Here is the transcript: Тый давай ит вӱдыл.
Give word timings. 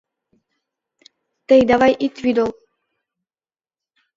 Тый 1.47 1.61
давай 1.69 1.93
ит 2.05 2.15
вӱдыл. 2.23 2.49